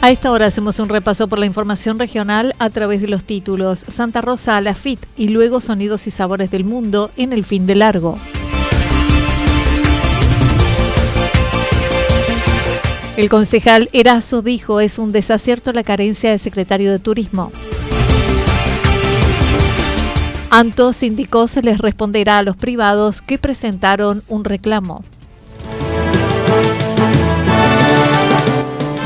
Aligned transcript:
A 0.00 0.12
esta 0.12 0.30
hora 0.30 0.46
hacemos 0.46 0.78
un 0.78 0.88
repaso 0.88 1.26
por 1.26 1.40
la 1.40 1.46
información 1.46 1.98
regional 1.98 2.54
a 2.60 2.70
través 2.70 3.00
de 3.00 3.08
los 3.08 3.24
títulos 3.24 3.80
Santa 3.80 4.20
Rosa 4.20 4.56
a 4.56 4.60
la 4.60 4.74
FIT 4.74 5.04
y 5.16 5.26
luego 5.26 5.60
Sonidos 5.60 6.06
y 6.06 6.12
Sabores 6.12 6.52
del 6.52 6.62
Mundo 6.62 7.10
en 7.16 7.32
el 7.32 7.44
fin 7.44 7.66
de 7.66 7.74
largo. 7.74 8.16
El 13.16 13.28
concejal 13.28 13.90
Erazo 13.92 14.40
dijo 14.40 14.80
es 14.80 15.00
un 15.00 15.10
desacierto 15.10 15.72
la 15.72 15.82
carencia 15.82 16.30
de 16.30 16.38
secretario 16.38 16.92
de 16.92 17.00
Turismo. 17.00 17.50
Antos 20.50 21.02
indicó 21.02 21.48
se 21.48 21.60
les 21.60 21.78
responderá 21.78 22.38
a 22.38 22.42
los 22.44 22.56
privados 22.56 23.20
que 23.20 23.36
presentaron 23.36 24.22
un 24.28 24.44
reclamo. 24.44 25.02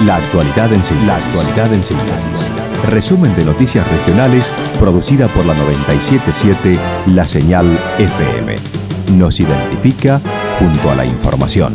La 0.07 0.17
actualidad 0.17 0.73
en 0.73 0.83
síntesis. 0.83 1.07
La 1.07 1.17
actualidad 1.17 1.73
en 1.73 1.85
síntesis. 1.85 2.49
Resumen 2.89 3.37
de 3.37 3.45
noticias 3.45 3.87
regionales 3.89 4.51
producida 4.81 5.29
por 5.29 5.47
la 5.47 5.55
977 5.55 6.77
La 7.15 7.25
Señal 7.25 7.67
FM. 7.99 8.57
Nos 9.17 9.39
identifica 9.39 10.21
junto 10.59 10.91
a 10.91 10.97
la 10.97 11.05
información. 11.05 11.73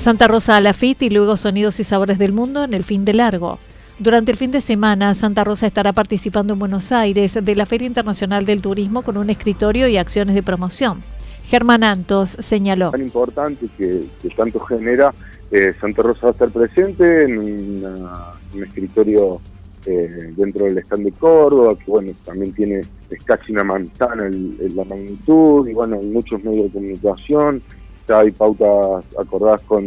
Santa 0.00 0.28
Rosa 0.28 0.56
a 0.56 0.60
la 0.60 0.74
FIT 0.74 1.02
y 1.02 1.10
luego 1.10 1.36
Sonidos 1.36 1.80
y 1.80 1.84
Sabores 1.84 2.18
del 2.18 2.32
Mundo 2.32 2.62
en 2.62 2.74
el 2.74 2.84
fin 2.84 3.04
de 3.04 3.14
largo. 3.14 3.58
Durante 3.98 4.32
el 4.32 4.38
fin 4.38 4.50
de 4.50 4.60
semana, 4.60 5.14
Santa 5.14 5.44
Rosa 5.44 5.66
estará 5.66 5.92
participando 5.92 6.54
en 6.54 6.58
Buenos 6.58 6.90
Aires 6.90 7.38
de 7.40 7.54
la 7.54 7.64
Feria 7.64 7.86
Internacional 7.86 8.44
del 8.44 8.60
Turismo 8.60 9.02
con 9.02 9.16
un 9.16 9.30
escritorio 9.30 9.86
y 9.86 9.96
acciones 9.96 10.34
de 10.34 10.42
promoción. 10.42 11.00
Germán 11.46 11.84
Antos 11.84 12.36
señaló. 12.40 12.90
Tan 12.90 13.02
importante 13.02 13.66
que, 13.78 14.04
tanto 14.36 14.58
genera, 14.60 15.14
eh, 15.50 15.72
Santa 15.80 16.02
Rosa 16.02 16.20
va 16.24 16.28
a 16.30 16.32
estar 16.32 16.50
presente 16.50 17.24
en 17.24 17.38
un 17.38 18.64
escritorio 18.64 19.40
eh, 19.86 20.32
dentro 20.36 20.64
del 20.64 20.78
stand 20.78 21.04
de 21.04 21.12
Córdoba, 21.12 21.76
que 21.76 21.90
bueno, 21.90 22.12
también 22.24 22.52
tiene 22.52 22.80
es 23.10 23.22
casi 23.24 23.52
una 23.52 23.64
manzana 23.64 24.26
en, 24.26 24.56
la 24.74 24.84
magnitud, 24.84 25.68
y 25.68 25.74
bueno, 25.74 26.00
muchos 26.02 26.42
medios 26.42 26.64
de 26.64 26.70
comunicación, 26.72 27.62
ya 28.08 28.20
hay 28.20 28.30
pautas 28.32 29.04
acordadas 29.18 29.60
con, 29.62 29.84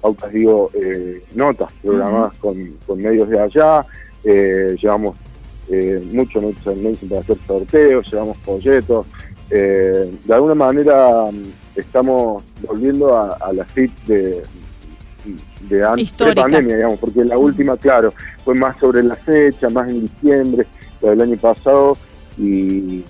pautas, 0.00 0.32
digo, 0.32 0.70
eh, 0.74 1.22
notas 1.34 1.70
programadas 1.82 2.32
con, 2.38 2.56
medios 2.96 3.28
de 3.28 3.40
allá, 3.40 3.84
eh, 4.24 4.76
llevamos 4.80 5.16
eh, 5.70 6.02
mucho 6.12 6.40
merchandising 6.40 7.08
para 7.08 7.20
hacer 7.20 7.36
sorteos, 7.46 8.10
llevamos 8.10 8.38
folletos, 8.38 9.06
eh, 9.50 10.10
de 10.24 10.34
alguna 10.34 10.54
manera 10.54 11.24
estamos 11.74 12.42
volviendo 12.66 13.16
a, 13.16 13.52
la 13.52 13.64
FIT 13.64 13.92
de, 14.06 14.42
de 15.68 15.84
antes 15.84 16.16
de 16.16 16.34
pandemia, 16.34 16.76
digamos, 16.76 17.00
porque 17.00 17.24
la 17.24 17.38
última, 17.38 17.76
claro, 17.76 18.12
fue 18.44 18.54
más 18.54 18.78
sobre 18.78 19.02
la 19.02 19.16
fecha, 19.16 19.68
más 19.68 19.88
en 19.90 20.02
diciembre, 20.02 20.66
del 21.00 21.20
año 21.20 21.36
pasado, 21.36 21.96
y 22.36 23.04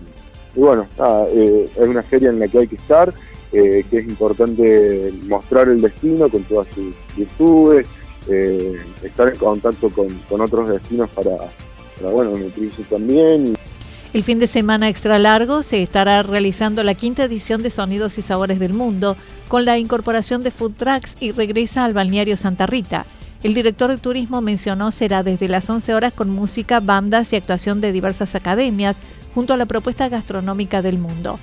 y 0.55 0.61
bueno, 0.61 0.87
eh, 1.31 1.69
es 1.75 1.89
una 1.89 2.03
feria 2.03 2.31
en 2.31 2.41
la 2.41 2.49
que 2.49 2.59
hay 2.59 2.67
que 2.67 2.77
estar, 2.77 3.13
eh, 3.53 3.85
que 3.91 3.99
es 3.99 4.05
importante 4.07 5.13
mostrar 5.27 5.69
el 5.69 5.81
destino 5.81 6.29
con 6.29 6.43
todas 6.45 6.69
sus 6.75 6.95
virtudes, 7.17 7.87
eh, 8.29 8.77
estar 9.03 9.29
en 9.29 9.37
contacto 9.37 9.91
con, 9.91 10.41
otros 10.41 10.69
destinos 10.69 11.09
para, 11.11 11.37
para 11.97 12.11
bueno, 12.11 12.31
nutrirse 12.37 12.83
también. 12.85 13.57
El 14.13 14.25
fin 14.25 14.39
de 14.39 14.47
semana 14.47 14.89
extra 14.89 15.19
largo 15.19 15.63
se 15.63 15.83
estará 15.83 16.23
realizando 16.23 16.83
la 16.83 16.95
quinta 16.95 17.25
edición 17.25 17.63
de 17.63 17.71
Sonidos 17.71 18.19
y 18.19 18.23
Sabores 18.23 18.59
del 18.59 18.73
Mundo 18.73 19.17
con 19.49 19.65
la 19.65 19.79
incorporación 19.79 20.43
de 20.43 20.51
food 20.51 20.73
trucks 20.77 21.17
y 21.21 21.33
regresa 21.33 21.85
al 21.85 21.93
balneario 21.93 22.37
Santa 22.37 22.67
Rita. 22.67 23.05
El 23.43 23.55
director 23.55 23.89
de 23.89 23.97
turismo 23.97 24.41
mencionó 24.43 24.91
será 24.91 25.23
desde 25.23 25.49
las 25.49 25.71
11 25.71 25.95
horas 25.95 26.13
con 26.13 26.29
música, 26.29 26.81
bandas 26.81 27.33
y 27.33 27.37
actuación 27.37 27.81
de 27.81 27.93
diversas 27.93 28.35
academias, 28.35 28.97
junto 29.35 29.55
a 29.55 29.57
la 29.57 29.67
propuesta 29.67 30.09
gastronómica 30.09 30.83
del 30.83 30.99
mundo. 30.99 31.39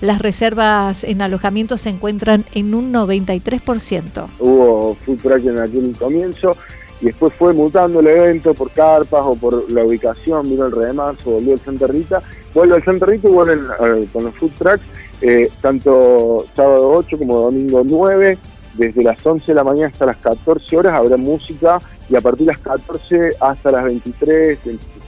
Las 0.00 0.22
reservas 0.22 1.04
en 1.04 1.20
alojamiento 1.20 1.76
se 1.76 1.90
encuentran 1.90 2.44
en 2.52 2.74
un 2.74 2.92
93%. 2.92 4.26
Hubo 4.38 4.94
food 4.94 5.18
truck 5.18 5.44
en 5.44 5.58
aquel 5.58 5.94
comienzo 5.98 6.56
y 7.02 7.06
después 7.06 7.34
fue 7.34 7.52
mutando 7.52 8.00
el 8.00 8.06
evento 8.06 8.54
por 8.54 8.70
carpas 8.70 9.22
o 9.24 9.36
por 9.36 9.70
la 9.70 9.84
ubicación, 9.84 10.48
vino 10.48 10.66
el 10.66 10.72
remarzo, 10.72 11.32
volvió 11.32 11.54
el 11.54 11.60
Santa 11.60 11.86
Rita, 11.86 12.22
vuelve 12.54 12.76
al 12.76 12.84
Santa 12.84 13.06
Rita 13.06 13.28
y 13.28 13.30
vuelven 13.30 13.60
eh, 13.80 14.06
con 14.12 14.24
los 14.24 14.34
food 14.36 14.52
trucks, 14.58 14.82
eh, 15.20 15.50
tanto 15.60 16.46
sábado 16.54 16.92
8 16.92 17.18
como 17.18 17.38
domingo 17.38 17.82
9, 17.84 18.38
desde 18.74 19.02
las 19.02 19.24
11 19.24 19.46
de 19.46 19.54
la 19.54 19.64
mañana 19.64 19.88
hasta 19.88 20.06
las 20.06 20.16
14 20.18 20.76
horas 20.76 20.94
habrá 20.94 21.16
música 21.16 21.80
y 22.08 22.16
a 22.16 22.20
partir 22.20 22.46
de 22.46 22.52
las 22.52 22.60
14 22.60 23.36
hasta 23.40 23.70
las 23.70 23.84
23, 23.84 24.58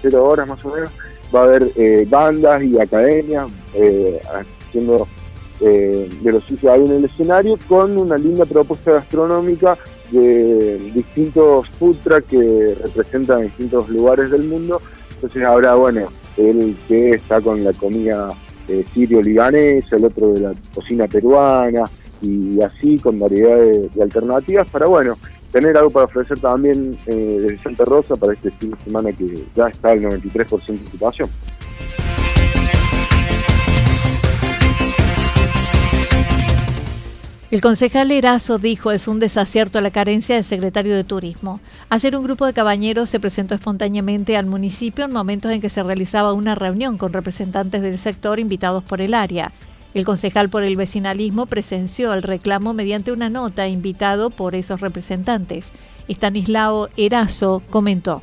0 0.02 0.24
horas 0.24 0.48
más 0.48 0.64
o 0.64 0.74
menos, 0.74 0.90
va 1.34 1.40
a 1.40 1.44
haber 1.44 1.72
eh, 1.76 2.06
bandas 2.08 2.62
y 2.62 2.78
academias 2.78 3.50
eh, 3.74 4.20
haciendo 4.68 5.06
eh, 5.60 6.08
de 6.22 6.32
los 6.32 6.44
sitios 6.44 6.72
ahí 6.72 6.84
en 6.84 6.92
el 6.92 7.04
escenario 7.04 7.58
con 7.68 7.96
una 7.96 8.16
linda 8.16 8.44
propuesta 8.44 8.92
gastronómica 8.92 9.78
de 10.10 10.78
distintos 10.94 11.68
food 11.78 11.96
que 12.28 12.76
representan 12.84 13.42
distintos 13.42 13.88
lugares 13.88 14.30
del 14.30 14.44
mundo. 14.44 14.80
Entonces 15.14 15.42
habrá, 15.44 15.74
bueno, 15.74 16.08
el 16.36 16.76
que 16.86 17.12
está 17.12 17.40
con 17.40 17.64
la 17.64 17.72
comida 17.72 18.30
sirio-libanesa, 18.92 19.96
el 19.96 20.04
otro 20.04 20.32
de 20.32 20.40
la 20.40 20.52
cocina 20.74 21.06
peruana 21.06 21.84
y 22.20 22.60
así 22.60 22.98
con 22.98 23.18
variedad 23.18 23.58
de 23.58 24.02
alternativas 24.02 24.70
para, 24.70 24.86
bueno, 24.86 25.16
tener 25.52 25.76
algo 25.76 25.90
para 25.90 26.06
ofrecer 26.06 26.38
también 26.40 26.98
eh, 27.06 27.36
desde 27.40 27.62
Santa 27.62 27.84
Rosa 27.84 28.16
para 28.16 28.32
este 28.32 28.50
fin 28.52 28.70
de 28.70 28.80
semana 28.80 29.12
que 29.12 29.44
ya 29.54 29.66
está 29.68 29.90
al 29.90 30.00
93% 30.00 30.66
de 30.66 30.86
ocupación. 30.88 31.28
El 37.50 37.60
concejal 37.60 38.10
Erazo 38.10 38.58
dijo 38.58 38.92
es 38.92 39.06
un 39.06 39.20
desacierto 39.20 39.78
la 39.82 39.90
carencia 39.90 40.36
del 40.36 40.44
secretario 40.44 40.96
de 40.96 41.04
Turismo. 41.04 41.60
Ayer 41.90 42.16
un 42.16 42.24
grupo 42.24 42.46
de 42.46 42.54
cabañeros 42.54 43.10
se 43.10 43.20
presentó 43.20 43.54
espontáneamente 43.54 44.38
al 44.38 44.46
municipio 44.46 45.04
en 45.04 45.12
momentos 45.12 45.52
en 45.52 45.60
que 45.60 45.68
se 45.68 45.82
realizaba 45.82 46.32
una 46.32 46.54
reunión 46.54 46.96
con 46.96 47.12
representantes 47.12 47.82
del 47.82 47.98
sector 47.98 48.38
invitados 48.38 48.82
por 48.82 49.02
el 49.02 49.12
área. 49.12 49.52
El 49.94 50.06
concejal 50.06 50.48
por 50.48 50.62
el 50.62 50.76
vecinalismo 50.76 51.46
presenció 51.46 52.14
el 52.14 52.22
reclamo 52.22 52.72
mediante 52.72 53.12
una 53.12 53.28
nota 53.28 53.68
invitado 53.68 54.30
por 54.30 54.54
esos 54.54 54.80
representantes. 54.80 55.70
Estanislao 56.08 56.88
Erazo 56.96 57.62
comentó. 57.70 58.22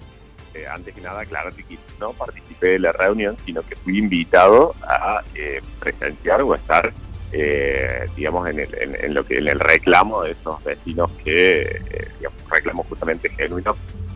Eh, 0.56 0.66
antes 0.68 0.96
que 0.96 1.02
nada, 1.02 1.24
claro 1.26 1.52
que 1.52 1.78
no 2.00 2.12
participé 2.14 2.70
de 2.70 2.80
la 2.80 2.92
reunión, 2.92 3.38
sino 3.46 3.62
que 3.62 3.76
fui 3.76 4.00
invitado 4.00 4.74
a 4.82 5.22
eh, 5.36 5.62
presenciar 5.80 6.42
o 6.42 6.56
estar, 6.56 6.92
eh, 7.32 8.08
digamos, 8.16 8.50
en, 8.50 8.60
el, 8.60 9.14
lo 9.14 9.24
que 9.24 9.38
en 9.38 9.48
el 9.48 9.60
reclamo 9.60 10.24
de 10.24 10.32
esos 10.32 10.64
vecinos 10.64 11.12
que, 11.24 11.82
digamos, 12.18 12.40
reclamo 12.50 12.84
justamente 12.84 13.30
genuino 13.30 13.76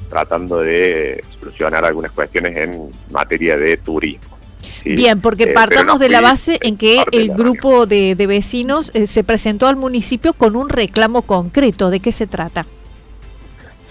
tratando 0.10 0.60
de 0.60 1.24
solucionar 1.40 1.86
algunas 1.86 2.12
cuestiones 2.12 2.58
en 2.58 2.90
materia 3.12 3.58
de 3.58 3.78
turismo. 3.78 4.33
Bien, 4.84 5.22
porque 5.22 5.46
eh, 5.46 5.54
partamos 5.54 6.00
de 6.00 6.10
la 6.10 6.22
base 6.22 6.60
en 6.62 6.78
que 6.78 7.04
el 7.12 7.30
grupo 7.30 7.86
de, 7.86 8.16
vecinos 8.28 8.92
eh, 8.94 9.08
se 9.08 9.24
presentó 9.24 9.68
al 9.68 9.76
municipio 9.76 10.34
con 10.34 10.56
un 10.56 10.70
reclamo 10.70 11.22
concreto. 11.22 11.90
¿De 11.90 12.00
qué 12.00 12.12
se 12.12 12.28
trata? 12.28 12.66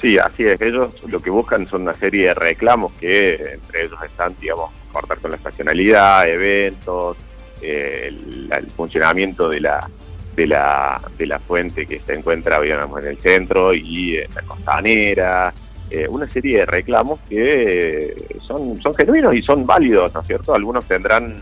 Sí, 0.00 0.18
así 0.18 0.44
es. 0.44 0.60
Ellos 0.60 0.90
lo 1.08 1.20
que 1.20 1.30
buscan 1.30 1.68
son 1.68 1.82
una 1.82 1.94
serie 1.94 2.28
de 2.28 2.34
reclamos 2.34 2.92
que 3.00 3.34
entre 3.34 3.84
ellos 3.84 3.98
están, 4.04 4.34
digamos, 4.40 4.70
cortar 4.90 5.18
con 5.18 5.30
la 5.30 5.36
estacionalidad, 5.36 6.28
eventos, 6.28 7.16
eh, 7.62 8.12
el, 8.50 8.66
funcionamiento 8.76 9.48
de 9.48 9.60
la, 9.60 9.88
de 10.34 10.46
la, 10.48 11.00
de 11.16 11.26
la 11.26 11.38
fuente 11.38 11.86
que 11.86 12.00
se 12.00 12.14
encuentra 12.14 12.60
digamos, 12.60 13.00
en 13.02 13.10
el 13.10 13.18
centro 13.18 13.72
y 13.72 14.16
en 14.16 14.34
la 14.34 14.42
costanera, 14.42 15.54
eh, 15.94 16.08
una 16.08 16.26
serie 16.26 16.60
de 16.60 16.64
reclamos 16.64 17.20
que 17.28 18.16
son, 18.40 18.80
son 18.80 18.94
genuinos 18.94 19.34
y 19.34 19.42
son 19.42 19.66
válidos, 19.66 20.14
¿no 20.14 20.22
es 20.22 20.26
cierto? 20.26 20.54
Algunos 20.54 20.86
tendrán 20.86 21.36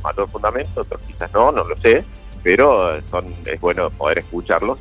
mayor 0.00 0.28
fundamento, 0.28 0.82
otros 0.82 1.00
quizás 1.04 1.32
no, 1.34 1.50
no 1.50 1.64
lo 1.64 1.76
sé, 1.78 2.04
pero 2.44 3.00
son, 3.10 3.24
es 3.44 3.60
bueno 3.60 3.90
poder 3.90 4.18
escucharlos, 4.18 4.78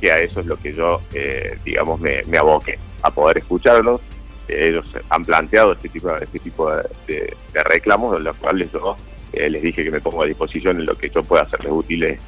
que 0.00 0.10
a 0.10 0.20
eso 0.20 0.40
es 0.40 0.46
lo 0.46 0.56
que 0.56 0.72
yo, 0.72 1.02
eh, 1.12 1.58
digamos, 1.62 2.00
me, 2.00 2.22
me 2.28 2.38
aboque, 2.38 2.78
a 3.02 3.10
poder 3.10 3.36
escucharlos. 3.38 4.00
ellos 4.48 4.86
han 5.10 5.22
planteado 5.22 5.72
este 5.72 5.90
tipo, 5.90 6.16
este 6.16 6.38
tipo 6.38 6.70
de, 7.06 7.36
reclamos, 7.64 8.16
de 8.16 8.20
los 8.20 8.36
cuales 8.36 8.72
yo 8.72 8.96
eh, 9.34 9.50
les 9.50 9.62
dije 9.62 9.84
que 9.84 9.90
me 9.90 10.00
pongo 10.00 10.22
a 10.22 10.26
disposición 10.26 10.78
en 10.78 10.86
lo 10.86 10.94
que 10.96 11.10
yo 11.10 11.22
pueda 11.22 11.42
hacerles 11.42 11.72
útiles 11.72 12.18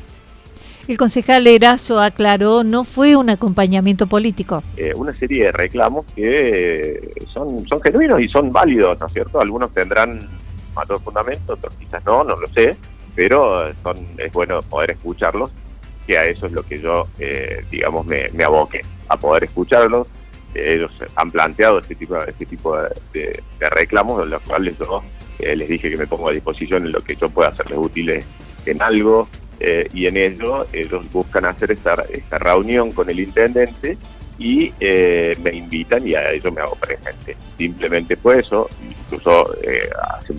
el 0.89 0.99
concejal 0.99 1.47
Erazo 1.47 2.01
aclaró, 2.01 2.65
no 2.65 2.85
fue 2.85 3.17
un 3.17 3.31
acompañamiento 3.31 4.07
político. 4.07 4.63
Eh, 4.77 4.93
una 4.95 5.15
serie 5.15 5.45
de 5.45 5.53
reclamos 5.53 6.05
que 6.15 7.11
son, 7.33 7.67
son 7.67 7.81
genuinos 7.81 8.21
y 8.21 8.29
son 8.29 8.51
válidos, 8.51 8.99
¿no 9.01 9.07
es 9.07 9.13
cierto? 9.13 9.41
Algunos 9.41 9.73
tendrán 9.73 10.19
mayor 10.75 11.01
fundamento, 11.01 11.55
otros 11.55 11.75
quizás 11.75 12.05
no, 12.05 12.25
no 12.25 12.37
lo 12.37 12.47
sé, 12.49 12.77
pero 13.15 13.73
son, 13.83 13.97
es 14.19 14.33
bueno 14.33 14.61
poder 14.63 14.93
escucharlos, 14.93 15.51
que 16.07 16.19
a 16.19 16.27
eso 16.27 16.47
es 16.47 16.53
lo 16.53 16.63
que 16.63 16.81
yo, 16.81 17.07
eh, 17.19 17.65
digamos, 17.71 18.07
me, 18.07 18.29
me 18.33 18.45
aboque, 18.45 18.83
a 19.09 19.17
poder 19.17 19.45
escucharlos. 19.45 20.07
ellos 20.55 20.93
han 21.17 21.31
planteado 21.31 21.79
este 21.79 21.95
tipo, 21.95 22.17
este 22.23 22.47
tipo 22.47 22.77
de, 23.13 23.43
reclamos, 23.71 24.19
de 24.19 24.27
los 24.27 24.43
cuales 24.43 24.77
yo 24.79 25.01
eh, 25.39 25.57
les 25.57 25.69
dije 25.69 25.91
que 25.91 25.97
me 25.97 26.07
pongo 26.07 26.29
a 26.29 26.33
disposición 26.33 26.87
en 26.87 26.93
lo 26.93 27.01
que 27.03 27.17
yo 27.17 27.29
pueda 27.29 27.49
hacerles 27.49 27.79
útiles 27.79 28.25
en 28.67 28.81
algo, 28.83 29.29
eh, 29.61 29.89
y 29.93 30.06
en 30.06 30.17
ello 30.17 30.67
ellos 30.73 31.11
buscan 31.12 31.45
hacer 31.45 31.73
esta, 31.73 32.05
esta 32.11 32.39
reunión 32.39 32.93
con 32.93 33.09
el 33.11 33.21
intendente 33.21 33.97
y 34.39 34.73
eh, 34.81 35.37
me 35.43 35.51
invitan 35.51 36.06
y 36.06 36.15
a 36.15 36.31
ello 36.33 36.51
me 36.51 36.61
hago 36.61 36.75
presente. 36.77 37.37
Simplemente 37.56 38.17
fue 38.17 38.41
eso, 38.41 38.69
incluso 38.83 39.55
eh, 39.62 39.89
hace 40.11 40.35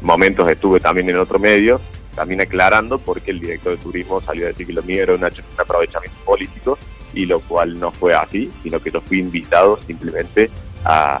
momentos 0.00 0.48
estuve 0.48 0.80
también 0.80 1.10
en 1.10 1.18
otro 1.18 1.38
medio, 1.38 1.80
también 2.14 2.40
aclarando 2.40 2.98
porque 2.98 3.32
el 3.32 3.40
director 3.40 3.76
de 3.76 3.82
turismo 3.82 4.20
salió 4.20 4.46
a 4.46 4.48
decir 4.48 4.66
que 4.66 4.72
lo 4.72 4.82
mío 4.82 5.02
era 5.02 5.14
un, 5.14 5.24
aprovechamiento 5.24 6.18
político 6.24 6.78
y 7.12 7.26
lo 7.26 7.40
cual 7.40 7.78
no 7.78 7.90
fue 7.92 8.14
así, 8.14 8.50
sino 8.62 8.80
que 8.80 8.90
yo 8.90 9.00
fui 9.00 9.20
invitado 9.20 9.78
simplemente 9.86 10.50
a, 10.84 11.20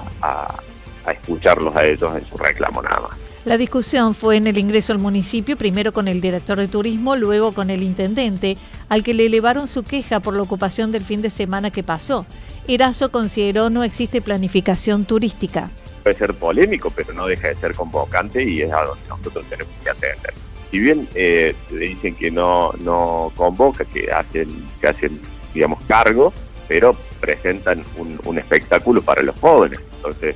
a 1.04 1.12
escucharlos 1.12 1.74
a 1.76 1.84
ellos 1.84 2.14
en 2.16 2.24
su 2.24 2.36
reclamo 2.36 2.82
nada 2.82 3.00
más. 3.00 3.23
La 3.44 3.58
discusión 3.58 4.14
fue 4.14 4.36
en 4.36 4.46
el 4.46 4.56
ingreso 4.56 4.94
al 4.94 4.98
municipio, 4.98 5.58
primero 5.58 5.92
con 5.92 6.08
el 6.08 6.22
director 6.22 6.58
de 6.58 6.66
turismo, 6.66 7.14
luego 7.14 7.52
con 7.52 7.68
el 7.68 7.82
intendente, 7.82 8.56
al 8.88 9.04
que 9.04 9.12
le 9.12 9.26
elevaron 9.26 9.68
su 9.68 9.82
queja 9.82 10.20
por 10.20 10.34
la 10.34 10.42
ocupación 10.42 10.92
del 10.92 11.04
fin 11.04 11.20
de 11.20 11.28
semana 11.28 11.70
que 11.70 11.82
pasó. 11.82 12.24
Erazo 12.66 13.10
consideró 13.10 13.68
no 13.68 13.84
existe 13.84 14.22
planificación 14.22 15.04
turística. 15.04 15.70
Puede 16.02 16.16
ser 16.16 16.32
polémico, 16.32 16.90
pero 16.90 17.12
no 17.12 17.26
deja 17.26 17.48
de 17.48 17.56
ser 17.56 17.74
convocante 17.74 18.42
y 18.42 18.62
es 18.62 18.72
a 18.72 18.82
donde 18.82 19.06
nosotros 19.10 19.46
tenemos 19.46 19.74
que 19.82 19.90
atender. 19.90 20.32
Si 20.70 20.78
bien 20.78 21.06
eh, 21.14 21.54
dicen 21.70 22.14
que 22.14 22.30
no, 22.30 22.72
no 22.80 23.30
convoca, 23.36 23.84
que 23.84 24.10
hacen, 24.10 24.48
que 24.80 24.88
hacen, 24.88 25.20
digamos, 25.52 25.84
cargo, 25.84 26.32
pero 26.66 26.92
presentan 27.20 27.84
un 28.24 28.38
espectáculo 28.38 29.02
para 29.02 29.22
los 29.22 29.38
jóvenes. 29.38 29.80
Entonces, 29.96 30.34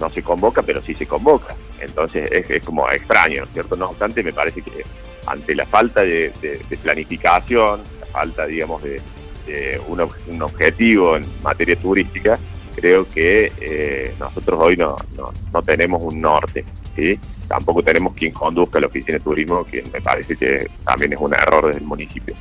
no 0.00 0.10
se 0.10 0.22
convoca, 0.22 0.62
pero 0.62 0.82
sí 0.82 0.94
se 0.94 1.06
convoca. 1.06 1.54
Entonces 1.80 2.28
es, 2.30 2.64
como 2.64 2.90
extraño, 2.90 3.44
¿cierto? 3.52 3.76
No 3.76 3.90
obstante, 3.90 4.22
me 4.22 4.32
parece 4.32 4.62
que 4.62 4.84
ante 5.26 5.54
la 5.54 5.66
falta 5.66 6.02
de, 6.02 6.32
planificación, 6.82 7.82
la 8.00 8.06
falta, 8.06 8.46
digamos, 8.46 8.82
de, 8.82 9.00
un, 9.88 10.42
objetivo 10.42 11.16
en 11.16 11.24
materia 11.42 11.74
turística, 11.76 12.38
creo 12.74 13.08
que 13.08 13.50
eh, 13.60 14.14
nosotros 14.20 14.60
hoy 14.62 14.76
no, 14.76 14.94
no, 15.16 15.62
tenemos 15.62 16.02
un 16.02 16.20
norte, 16.20 16.64
¿sí? 16.94 17.18
Tampoco 17.48 17.82
tenemos 17.82 18.12
quien 18.14 18.32
conduzca 18.32 18.78
la 18.78 18.88
oficina 18.88 19.16
de 19.16 19.24
turismo, 19.24 19.64
que 19.64 19.82
me 19.90 20.02
parece 20.02 20.36
que 20.36 20.68
también 20.84 21.14
es 21.14 21.18
un 21.18 21.32
error 21.34 21.66
desde 21.66 21.78
el 21.78 21.86
municipio. 21.86 22.36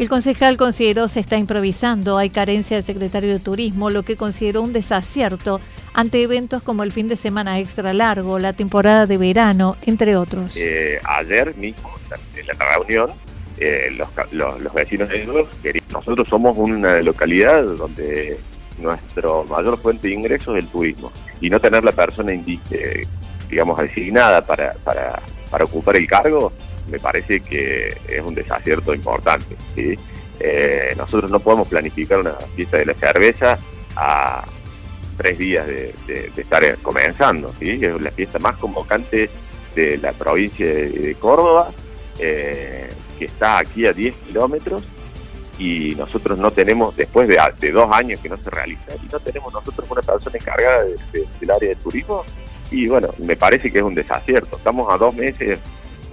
El 0.00 0.08
concejal 0.08 0.56
consideró 0.56 1.08
se 1.08 1.20
está 1.20 1.36
improvisando, 1.36 2.16
hay 2.16 2.30
carencia 2.30 2.78
de 2.78 2.82
secretario 2.82 3.34
de 3.34 3.38
turismo, 3.38 3.90
lo 3.90 4.02
que 4.02 4.16
consideró 4.16 4.62
un 4.62 4.72
desacierto 4.72 5.60
ante 5.92 6.22
eventos 6.22 6.62
como 6.62 6.82
el 6.82 6.92
fin 6.92 7.08
de 7.08 7.16
semana 7.16 7.58
extra 7.58 7.92
largo, 7.92 8.38
la 8.38 8.52
temporada 8.52 9.06
de 9.06 9.18
verano, 9.18 9.76
entre 9.86 10.16
otros. 10.16 10.56
Eh, 10.56 11.00
ayer 11.04 11.54
mismo, 11.56 11.92
en 12.36 12.46
la 12.46 12.74
reunión, 12.74 13.10
eh, 13.58 13.96
los, 14.32 14.74
vecinos 14.74 15.08
de 15.08 15.22
ellos, 15.22 15.48
nosotros 15.92 16.28
somos 16.28 16.56
una 16.56 17.00
localidad 17.02 17.62
donde 17.64 18.38
nuestro 18.78 19.44
mayor 19.44 19.76
fuente 19.78 20.08
de 20.08 20.14
ingresos 20.14 20.56
es 20.56 20.64
el 20.64 20.70
turismo 20.70 21.12
y 21.40 21.50
no 21.50 21.60
tener 21.60 21.84
la 21.84 21.92
persona, 21.92 22.32
eh, 22.32 23.06
digamos, 23.50 23.78
designada 23.78 24.40
para, 24.40 24.72
para, 24.84 25.20
para 25.50 25.64
ocupar 25.64 25.96
el 25.96 26.06
cargo 26.06 26.52
me 26.90 26.98
parece 26.98 27.40
que 27.40 27.96
es 28.08 28.22
un 28.22 28.34
desacierto 28.34 28.94
importante. 28.94 29.56
Eh, 30.40 30.94
nosotros 30.96 31.30
no 31.30 31.40
podemos 31.40 31.68
planificar 31.68 32.18
una 32.18 32.32
fiesta 32.56 32.78
de 32.78 32.86
la 32.86 32.94
cerveza 32.94 33.58
a 33.96 34.44
tres 35.20 35.36
días 35.36 35.66
de, 35.66 35.94
estar 36.34 36.78
comenzando. 36.78 37.52
¿sí? 37.58 37.78
Es 37.84 38.00
la 38.00 38.10
fiesta 38.10 38.38
más 38.38 38.56
convocante 38.56 39.28
de 39.74 39.98
la 39.98 40.12
provincia 40.12 40.66
de, 40.66 41.14
Córdoba, 41.20 41.70
eh, 42.18 42.88
que 43.18 43.26
está 43.26 43.58
aquí 43.58 43.86
a 43.86 43.92
10 43.92 44.14
kilómetros 44.16 44.82
y 45.58 45.94
nosotros 45.94 46.38
no 46.38 46.50
tenemos, 46.50 46.96
después 46.96 47.28
de, 47.28 47.36
dos 47.70 47.86
años 47.92 48.18
que 48.20 48.30
no 48.30 48.42
se 48.42 48.48
realiza, 48.48 48.94
y 48.96 49.12
no 49.12 49.20
tenemos 49.20 49.52
nosotros 49.52 49.86
una 49.90 50.00
persona 50.00 50.38
encargada 50.38 50.84
del 50.84 51.50
área 51.50 51.68
de 51.68 51.76
turismo, 51.76 52.24
y 52.70 52.88
bueno, 52.88 53.10
me 53.18 53.36
parece 53.36 53.70
que 53.70 53.78
es 53.78 53.84
un 53.84 53.94
desacierto. 53.94 54.56
Estamos 54.56 54.90
a 54.90 54.96
dos 54.96 55.14
meses 55.14 55.58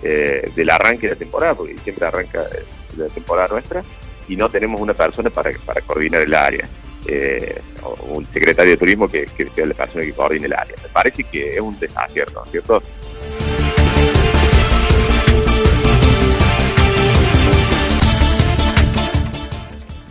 eh, 0.04 0.52
del 0.54 0.70
arranque 0.70 1.08
de 1.08 1.14
la 1.14 1.20
temporada, 1.20 1.56
porque 1.56 1.78
siempre 1.78 2.06
arranca 2.06 2.42
eh, 2.42 2.66
la 2.98 3.08
temporada 3.08 3.48
nuestra, 3.48 3.84
y 4.28 4.36
no 4.36 4.50
tenemos 4.50 4.82
una 4.82 4.94
persona 4.94 5.30
para, 5.30 5.52
para 5.66 5.80
coordinar 5.80 6.24
el 6.24 6.34
área, 6.34 6.68
eh, 7.06 7.62
un 8.10 8.26
secretario 8.26 8.72
de 8.72 8.78
turismo 8.78 9.08
que, 9.08 9.26
que 9.26 9.48
sea 9.48 9.66
la 9.66 9.74
persona 9.74 10.04
que 10.04 10.14
coordine 10.14 10.48
el 10.48 10.54
área. 10.54 10.76
Me 10.82 10.90
parece 10.90 11.24
que 11.24 11.56
es 11.56 11.62
un 11.62 11.80
desacierto, 11.80 12.44
¿cierto? 12.50 12.82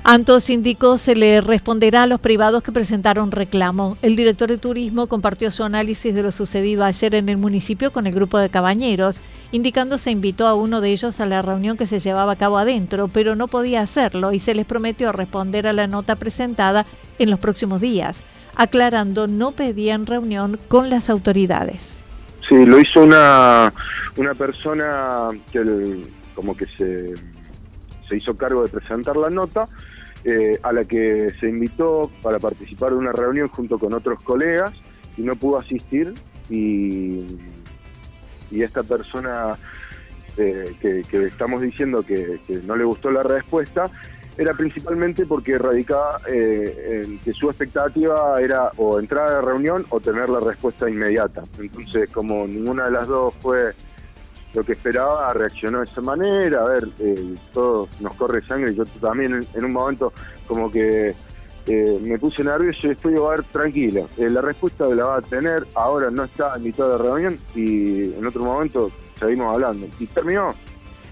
Antos 0.09 0.51
indicó 0.51 0.99
se 0.99 1.17
le 1.17 1.41
responderá 1.41 2.05
a 2.05 2.07
los 2.07 2.21
privados 2.21 2.63
que 2.63 2.71
presentaron 2.71 3.33
reclamo. 3.33 3.99
El 4.03 4.15
director 4.15 4.49
de 4.49 4.57
turismo 4.57 5.09
compartió 5.09 5.51
su 5.51 5.65
análisis 5.65 6.15
de 6.15 6.23
lo 6.23 6.31
sucedido 6.31 6.85
ayer 6.85 7.17
en 7.17 7.29
el 7.29 7.39
municipio 7.39 7.91
con 7.91 8.07
el 8.07 8.15
grupo 8.15 8.39
de 8.39 8.49
cabañeros, 8.49 9.19
indicando 9.51 9.99
se 9.99 10.13
invitó 10.13 10.47
a 10.47 10.55
uno 10.55 10.81
de 10.81 10.93
ellos 10.93 11.19
a 11.19 11.27
la 11.27 11.43
reunión 11.43 11.77
que 11.77 11.89
se 11.89 11.99
llevaba 11.99 12.35
a 12.35 12.37
cabo 12.37 12.57
adentro, 12.57 13.09
pero 13.09 13.35
no 13.35 13.49
podía 13.49 13.81
hacerlo 13.81 14.33
y 14.33 14.39
se 14.39 14.55
les 14.55 14.65
prometió 14.65 15.11
responder 15.11 15.67
a 15.67 15.73
la 15.73 15.89
nota 15.89 16.15
presentada 16.15 16.87
en 17.19 17.29
los 17.29 17.41
próximos 17.41 17.81
días, 17.81 18.17
aclarando 18.55 19.27
no 19.27 19.51
pedían 19.51 20.07
reunión 20.07 20.57
con 20.69 20.89
las 20.89 21.11
autoridades. 21.11 21.97
Sí, 22.49 22.65
lo 22.65 22.79
hizo 22.79 23.03
una, 23.03 23.73
una 24.17 24.35
persona 24.35 25.31
que 25.51 26.01
como 26.37 26.57
que 26.57 26.67
se, 26.67 27.13
se 28.09 28.17
hizo 28.17 28.37
cargo 28.37 28.63
de 28.63 28.69
presentar 28.69 29.17
la 29.17 29.31
nota 29.31 29.67
eh, 30.28 30.59
a 30.61 30.73
la 30.73 30.85
que 30.85 31.33
se 31.38 31.49
invitó 31.49 32.11
para 32.21 32.40
participar 32.40 32.90
de 32.90 32.97
una 32.97 33.12
reunión 33.12 33.49
junto 33.49 33.78
con 33.78 33.95
otros 33.95 34.21
colegas 34.25 34.73
y 35.16 35.23
no 35.23 35.37
pudo 35.37 35.59
asistir 35.59 36.14
y, 36.50 37.25
y 38.50 38.62
esta 38.62 38.83
persona 38.83 39.52
eh, 40.37 40.75
que, 40.80 41.21
estamos 41.21 41.62
diciendo 41.62 42.02
que, 42.02 42.40
no 42.64 42.75
le 42.75 42.83
gustó 42.83 43.09
la 43.11 43.23
respuesta 43.23 43.88
era 44.37 44.52
principalmente 44.52 45.25
porque 45.26 45.56
radicaba 45.59 46.18
eh, 46.28 47.04
en 47.04 47.21
que 47.21 47.33
su 47.33 47.49
expectativa 47.49 48.40
era 48.40 48.73
o 48.78 48.99
entrar 48.99 49.28
a 49.28 49.33
la 49.35 49.40
reunión 49.42 49.87
o 49.90 50.00
tener 50.00 50.28
la 50.28 50.40
respuesta 50.40 50.90
inmediata. 50.90 51.45
Entonces, 51.61 52.11
como 52.11 52.49
ninguna 52.49 52.87
de 52.87 52.90
las 52.90 53.06
dos 53.06 53.33
fue 53.40 53.75
lo 54.57 54.65
que 54.65 54.73
esperaba, 54.73 55.31
reaccionó 55.35 55.79
de 55.81 55.85
esa 55.85 56.01
manera, 56.01 56.63
a 56.63 56.65
ver, 56.65 56.89
eh, 56.99 57.35
todo 57.53 57.89
nos 58.01 58.15
corre 58.15 58.45
sangre, 58.47 58.75
yo 58.75 58.85
también 59.03 59.47
en, 59.53 59.65
un 59.65 59.73
momento 59.73 60.15
como 60.47 60.71
que 60.71 61.15
eh, 61.67 62.01
me 62.03 62.19
puse 62.19 62.43
nervioso 62.43 62.87
y 62.87 62.89
después 62.89 63.15
digo, 63.15 63.29
a 63.29 63.37
ver, 63.37 63.45
tranquilo, 63.45 64.09
eh, 64.17 64.31
la 64.31 64.41
respuesta 64.41 64.87
la 64.87 65.05
va 65.05 65.17
a 65.19 65.21
tener, 65.21 65.67
ahora 65.75 66.11
no 66.11 66.25
está 66.25 66.55
en 66.57 66.63
mitad 66.63 66.89
de 66.89 66.97
reunión 66.97 67.39
y 67.55 68.15
en 68.15 68.25
otro 68.25 68.45
momento 68.45 68.91
seguimos 69.21 69.55
hablando. 69.55 69.87
Y 69.99 70.07
terminó. 70.07 70.55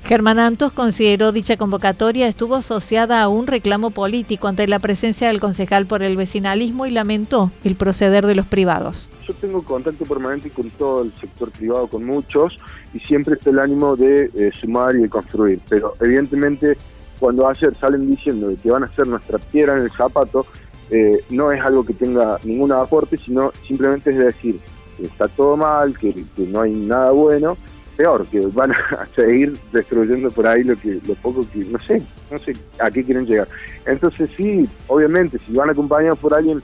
Germán 0.04 0.38
Antos 0.38 0.72
consideró 0.72 1.32
dicha 1.32 1.56
convocatoria 1.56 2.28
estuvo 2.28 2.56
asociada 2.56 3.22
a 3.22 3.28
un 3.28 3.46
reclamo 3.46 3.90
político 3.90 4.48
ante 4.48 4.66
la 4.66 4.78
presencia 4.78 5.28
del 5.28 5.40
concejal 5.40 5.86
por 5.86 6.02
el 6.02 6.18
vecinalismo 6.18 6.84
y 6.84 6.90
lamentó 6.90 7.50
el 7.64 7.74
proceder 7.74 8.26
de 8.26 8.34
los 8.34 8.46
privados. 8.46 9.08
Yo 9.26 9.32
tengo 9.32 9.62
contacto 9.62 10.04
permanente 10.04 10.50
con 10.50 10.68
todo 10.68 11.04
el 11.04 11.12
sector 11.14 11.50
privado, 11.50 11.86
con 11.86 12.04
muchos, 12.04 12.54
y 12.92 13.00
siempre 13.00 13.34
está 13.34 13.48
el 13.48 13.58
ánimo 13.58 13.96
de 13.96 14.30
eh, 14.34 14.50
sumar 14.60 14.94
y 14.94 15.00
de 15.00 15.08
construir. 15.08 15.62
Pero 15.70 15.94
evidentemente 15.98 16.76
cuando 17.18 17.48
ayer 17.48 17.74
salen 17.74 18.10
diciendo 18.10 18.52
que 18.62 18.70
van 18.70 18.84
a 18.84 18.94
ser 18.94 19.06
nuestra 19.06 19.38
piedra 19.38 19.72
en 19.72 19.84
el 19.84 19.90
zapato, 19.90 20.44
eh, 20.90 21.24
no 21.30 21.50
es 21.50 21.62
algo 21.62 21.82
que 21.82 21.94
tenga 21.94 22.38
ningún 22.44 22.72
aporte, 22.72 23.16
sino 23.16 23.52
simplemente 23.66 24.10
es 24.10 24.18
decir 24.18 24.60
que 24.98 25.04
está 25.04 25.28
todo 25.28 25.56
mal, 25.56 25.96
que, 25.98 26.14
no 26.36 26.60
hay 26.60 26.72
nada 26.72 27.10
bueno, 27.12 27.56
peor, 27.96 28.26
que 28.26 28.40
van 28.48 28.72
a 28.72 29.06
seguir 29.14 29.58
destruyendo 29.72 30.30
por 30.30 30.46
ahí 30.46 30.64
lo 30.64 30.76
que 30.76 31.00
lo 31.06 31.14
poco 31.14 31.46
que, 31.52 31.60
no 31.64 31.78
sé, 31.78 32.02
no 32.30 32.38
sé 32.38 32.56
a 32.80 32.90
qué 32.90 33.04
quieren 33.04 33.26
llegar. 33.26 33.48
Entonces 33.86 34.30
sí, 34.36 34.68
obviamente, 34.86 35.38
si 35.38 35.52
van 35.52 35.70
acompañados 35.70 36.18
por 36.18 36.34
alguien 36.34 36.62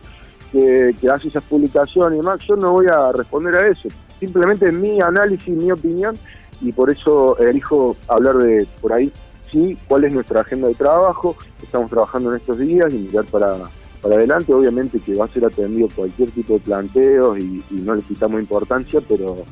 que, 0.52 0.94
que 1.00 1.08
hace 1.08 1.28
esas 1.28 1.44
publicaciones 1.44 2.14
y 2.14 2.16
demás, 2.18 2.40
yo 2.46 2.56
no 2.56 2.72
voy 2.72 2.86
a 2.86 3.12
responder 3.12 3.54
a 3.56 3.68
eso. 3.68 3.88
Simplemente 4.18 4.70
mi 4.70 5.00
análisis, 5.00 5.48
mi 5.48 5.70
opinión, 5.70 6.16
y 6.60 6.72
por 6.72 6.90
eso 6.90 7.38
elijo 7.38 7.96
hablar 8.08 8.36
de 8.36 8.66
por 8.80 8.92
ahí 8.92 9.10
sí 9.50 9.76
cuál 9.88 10.04
es 10.04 10.12
nuestra 10.12 10.42
agenda 10.42 10.68
de 10.68 10.74
trabajo, 10.74 11.36
estamos 11.62 11.90
trabajando 11.90 12.30
en 12.30 12.40
estos 12.40 12.58
días 12.58 12.92
y 12.92 12.98
mirar 12.98 13.24
para, 13.26 13.56
para 14.02 14.14
adelante, 14.16 14.52
obviamente 14.52 15.00
que 15.00 15.14
va 15.14 15.24
a 15.24 15.28
ser 15.28 15.44
atendido 15.44 15.88
cualquier 15.94 16.30
tipo 16.30 16.54
de 16.54 16.60
planteos 16.60 17.38
y 17.38 17.62
no 17.82 17.94
le 17.94 18.02
quitamos 18.02 18.40
importancia, 18.40 19.00
pero 19.08 19.44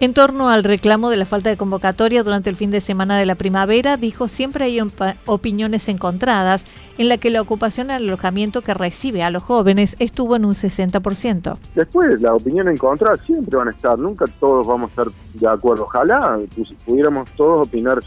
en 0.00 0.14
torno 0.14 0.48
al 0.48 0.64
reclamo 0.64 1.10
de 1.10 1.16
la 1.16 1.24
falta 1.24 1.48
de 1.48 1.56
convocatoria 1.56 2.22
durante 2.22 2.50
el 2.50 2.56
fin 2.56 2.70
de 2.70 2.80
semana 2.80 3.18
de 3.18 3.26
la 3.26 3.34
primavera, 3.34 3.96
dijo 3.96 4.28
siempre 4.28 4.64
hay 4.64 4.80
opiniones 5.24 5.88
encontradas, 5.88 6.64
en 6.98 7.08
la 7.08 7.18
que 7.18 7.30
la 7.30 7.42
ocupación 7.42 7.90
al 7.90 8.04
alojamiento 8.04 8.62
que 8.62 8.74
recibe 8.74 9.22
a 9.22 9.30
los 9.30 9.42
jóvenes 9.42 9.96
estuvo 9.98 10.36
en 10.36 10.44
un 10.44 10.54
60%. 10.54 11.58
Después, 11.74 12.20
las 12.20 12.32
opiniones 12.32 12.74
encontradas 12.74 13.20
siempre 13.26 13.56
van 13.56 13.68
a 13.68 13.70
estar, 13.70 13.98
nunca 13.98 14.24
todos 14.40 14.66
vamos 14.66 14.86
a 14.86 14.90
estar 14.90 15.06
de 15.34 15.48
acuerdo. 15.48 15.84
Ojalá 15.84 16.38
pudiéramos 16.86 17.30
todos 17.36 17.66
opinar 17.66 18.00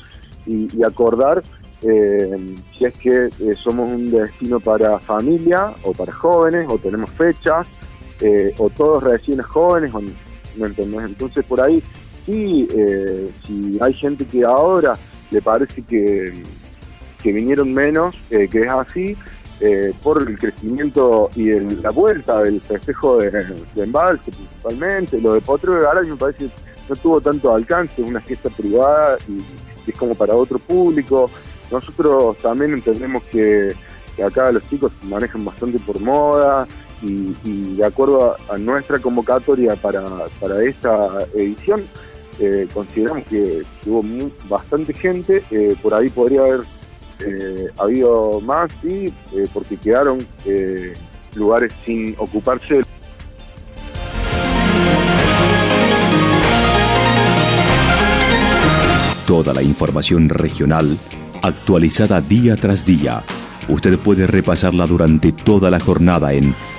y, 0.46 0.84
acordar 0.84 1.44
eh, 1.82 2.56
si 2.78 2.86
es 2.86 2.98
que 2.98 3.26
eh, 3.26 3.56
somos 3.56 3.92
un 3.92 4.10
destino 4.10 4.60
para 4.60 5.00
familia 5.00 5.74
o 5.84 5.92
para 5.92 6.12
jóvenes, 6.12 6.68
o 6.70 6.78
tenemos 6.78 7.10
fechas, 7.12 7.68
eh, 8.22 8.54
o 8.58 8.70
todos 8.70 9.04
recién 9.04 9.42
jóvenes, 9.42 9.94
o 9.94 10.02
Entonces 10.58 11.46
por 11.46 11.62
ahí 11.62 11.82
sí, 12.26 12.68
eh, 12.72 13.30
si 13.46 13.78
hay 13.82 13.94
gente 13.94 14.26
que 14.26 14.44
ahora 14.44 14.98
le 15.32 15.42
parece 15.42 15.82
que, 15.82 16.44
que 17.22 17.32
vinieron 17.32 17.74
menos, 17.74 18.16
eh, 18.30 18.48
que 18.48 18.64
es 18.64 18.72
así, 18.72 19.18
eh, 19.62 19.94
por 20.02 20.22
el 20.28 20.40
crecimiento 20.40 21.30
y 21.36 21.52
la 21.60 21.92
vuelta 21.92 22.42
del 22.44 22.62
festejo 22.62 23.18
de, 23.18 23.30
embalse 23.76 24.32
principalmente, 24.32 25.20
lo 25.20 25.34
de 25.34 25.42
Potro 25.42 25.74
de 25.74 25.82
Garay 25.82 26.08
me 26.08 26.16
parece 26.16 26.46
que 26.46 26.52
no 26.88 26.96
tuvo 26.96 27.20
tanto 27.20 27.54
alcance, 27.54 28.02
es 28.02 28.10
una 28.10 28.22
fiesta 28.22 28.50
privada 28.50 29.18
y, 29.28 29.38
es 29.90 29.98
como 29.98 30.14
para 30.14 30.36
otro 30.36 30.60
público. 30.60 31.32
Nosotros 31.72 32.38
también 32.38 32.74
entendemos 32.74 33.24
que 33.24 33.74
acá 34.24 34.52
los 34.52 34.68
chicos 34.70 34.92
manejan 35.04 35.44
bastante 35.44 35.80
por 35.80 36.00
moda, 36.00 36.68
y, 37.02 37.76
de 37.76 37.86
acuerdo 37.86 38.36
a, 38.50 38.58
nuestra 38.58 39.00
convocatoria 39.00 39.76
para, 39.76 40.04
esta 40.64 41.26
edición, 41.34 41.82
eh, 42.40 42.68
consideramos 42.74 43.24
que, 43.26 43.64
hubo 43.86 44.04
bastante 44.48 44.94
gente, 44.94 45.44
eh, 45.52 45.76
por 45.82 45.94
ahí 45.94 46.10
podría 46.10 46.42
haber 46.42 46.62
eh, 47.20 47.68
habido 47.78 48.42
más, 48.42 48.70
y 48.84 49.14
porque 49.54 49.78
quedaron 49.78 50.26
lugares 51.36 51.74
sin 51.86 52.16
ocuparse. 52.18 52.82
Toda 59.28 59.54
la 59.54 59.62
información 59.62 60.28
regional 60.28 60.98
actualizada 61.44 62.20
día 62.20 62.56
tras 62.56 62.86
día. 62.86 63.24
Usted 63.68 64.00
puede 64.00 64.26
repasarla 64.26 64.88
durante 64.88 65.32
toda 65.32 65.70
la 65.70 65.80
jornada 65.80 66.34
en 66.34 66.56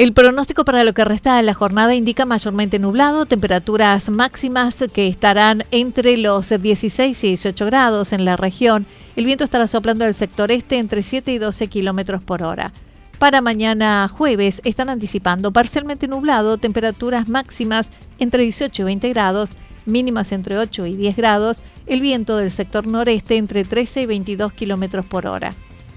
El 0.00 0.14
pronóstico 0.14 0.64
para 0.64 0.82
lo 0.82 0.94
que 0.94 1.04
resta 1.04 1.36
de 1.36 1.42
la 1.42 1.52
jornada 1.52 1.94
indica 1.94 2.24
mayormente 2.24 2.78
nublado, 2.78 3.26
temperaturas 3.26 4.08
máximas 4.08 4.82
que 4.94 5.08
estarán 5.08 5.64
entre 5.72 6.16
los 6.16 6.48
16 6.48 7.22
y 7.22 7.26
18 7.26 7.66
grados 7.66 8.14
en 8.14 8.24
la 8.24 8.36
región. 8.36 8.86
El 9.14 9.26
viento 9.26 9.44
estará 9.44 9.66
soplando 9.66 10.06
del 10.06 10.14
sector 10.14 10.50
este 10.52 10.78
entre 10.78 11.02
7 11.02 11.30
y 11.32 11.36
12 11.36 11.66
kilómetros 11.66 12.24
por 12.24 12.42
hora. 12.42 12.72
Para 13.18 13.42
mañana 13.42 14.08
jueves 14.08 14.62
están 14.64 14.88
anticipando 14.88 15.52
parcialmente 15.52 16.08
nublado, 16.08 16.56
temperaturas 16.56 17.28
máximas 17.28 17.90
entre 18.18 18.44
18 18.44 18.80
y 18.80 18.84
20 18.86 19.08
grados, 19.10 19.50
mínimas 19.84 20.32
entre 20.32 20.56
8 20.56 20.86
y 20.86 20.96
10 20.96 21.14
grados, 21.14 21.62
el 21.86 22.00
viento 22.00 22.38
del 22.38 22.52
sector 22.52 22.86
noreste 22.86 23.36
entre 23.36 23.64
13 23.64 24.00
y 24.00 24.06
22 24.06 24.54
kilómetros 24.54 25.04
por 25.04 25.26
hora. 25.26 25.50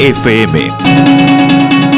FM. 0.00 1.89